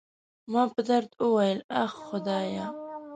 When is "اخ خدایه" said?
1.83-2.65